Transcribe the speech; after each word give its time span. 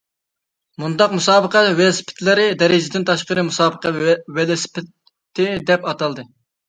مۇنداق 0.83 1.11
مۇسابىقە 1.17 1.61
ۋېلىسىپىتلىرى 1.81 2.47
دەرىجىدىن 2.61 3.07
تاشقىرى 3.11 3.45
مۇسابىقە 3.51 3.93
ۋېلىسىپىتى 4.39 5.51
دەپ 5.71 5.87
ئاتالدى. 5.93 6.27